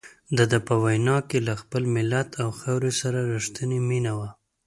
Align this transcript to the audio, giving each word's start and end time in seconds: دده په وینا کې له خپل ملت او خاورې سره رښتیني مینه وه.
دده 0.37 0.57
په 0.67 0.75
وینا 0.83 1.17
کې 1.29 1.39
له 1.47 1.53
خپل 1.61 1.83
ملت 1.95 2.29
او 2.41 2.49
خاورې 2.59 2.91
سره 3.01 3.19
رښتیني 3.33 3.79
مینه 3.89 4.13
وه. 4.17 4.29